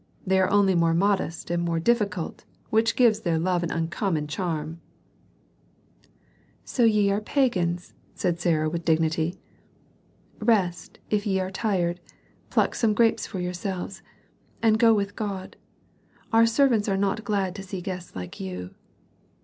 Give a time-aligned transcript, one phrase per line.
[0.25, 4.81] They are only more modest and more difficult, which gives their love an uncommon charm."
[6.65, 9.37] "So ye are pagans," said Sarah, with dignity.
[10.39, 11.99] "Rest, if ye are tired,
[12.49, 14.01] pluck some grapes for yourselves,
[14.59, 15.55] and go with God.
[16.33, 18.73] Our servants are not glad to see guests like you."